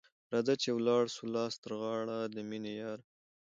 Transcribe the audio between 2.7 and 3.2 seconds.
یاره